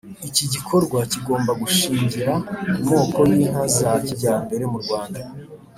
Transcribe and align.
iki 0.27 0.45
gikorwa 0.53 0.97
kigomba 1.11 1.51
gushingira 1.61 2.33
ku 2.73 2.79
moko 2.99 3.19
y'inka 3.31 3.63
za 3.77 3.91
kijyambere 4.05 4.63
mu 4.73 4.77
rwanda. 4.85 5.21